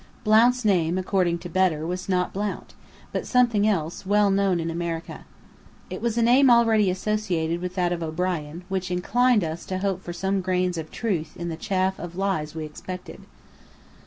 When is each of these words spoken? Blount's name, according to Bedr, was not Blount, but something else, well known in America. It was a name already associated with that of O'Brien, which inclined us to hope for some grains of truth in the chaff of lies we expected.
Blount's 0.23 0.65
name, 0.65 0.97
according 0.97 1.37
to 1.37 1.47
Bedr, 1.47 1.85
was 1.85 2.09
not 2.09 2.33
Blount, 2.33 2.73
but 3.11 3.27
something 3.27 3.67
else, 3.67 4.03
well 4.03 4.31
known 4.31 4.59
in 4.59 4.71
America. 4.71 5.25
It 5.91 6.01
was 6.01 6.17
a 6.17 6.23
name 6.23 6.49
already 6.49 6.89
associated 6.89 7.61
with 7.61 7.75
that 7.75 7.93
of 7.93 8.01
O'Brien, 8.01 8.63
which 8.67 8.89
inclined 8.89 9.43
us 9.43 9.63
to 9.67 9.77
hope 9.77 10.01
for 10.01 10.11
some 10.11 10.41
grains 10.41 10.79
of 10.79 10.89
truth 10.89 11.37
in 11.37 11.49
the 11.49 11.55
chaff 11.55 11.99
of 11.99 12.15
lies 12.15 12.55
we 12.55 12.65
expected. 12.65 13.21